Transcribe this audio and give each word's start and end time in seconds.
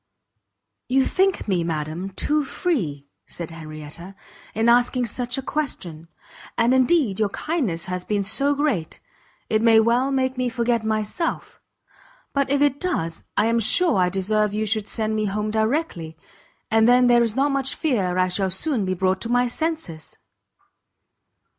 "You 0.89 1.05
think 1.05 1.47
me, 1.47 1.63
madam, 1.63 2.09
too 2.09 2.43
free," 2.43 3.05
said 3.27 3.51
Henrietta, 3.51 4.15
"in 4.55 4.67
asking 4.67 5.05
such 5.05 5.37
a 5.37 5.43
question; 5.43 6.07
and 6.57 6.73
indeed 6.73 7.19
your 7.19 7.29
kindness 7.29 7.85
has 7.85 8.03
been 8.03 8.23
so 8.23 8.55
great, 8.55 8.99
it 9.47 9.61
may 9.61 9.79
well 9.79 10.11
make 10.11 10.39
me 10.39 10.49
forget 10.49 10.83
myself: 10.83 11.61
but 12.33 12.49
if 12.49 12.63
it 12.63 12.79
does, 12.81 13.23
I 13.37 13.45
am 13.45 13.59
sure 13.59 13.99
I 13.99 14.09
deserve 14.09 14.55
you 14.55 14.65
should 14.65 14.87
send 14.87 15.15
me 15.15 15.25
home 15.25 15.51
directly, 15.51 16.17
and 16.71 16.87
then 16.87 17.05
there 17.05 17.21
is 17.21 17.35
not 17.35 17.51
much 17.51 17.75
fear 17.75 18.17
I 18.17 18.27
shall 18.27 18.49
soon 18.49 18.85
be 18.85 18.95
brought 18.95 19.21
to 19.21 19.29
my 19.29 19.45
senses!" 19.45 20.17